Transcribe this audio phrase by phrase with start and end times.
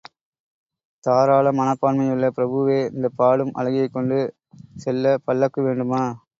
[1.03, 4.19] தாராள மனப்பான்மையுள்ள பிரபுவே, இந்தப் பாடும் அழகியைக் கொண்டு
[4.79, 6.03] செல்லப் பல்லக்கு வேண்டுமா?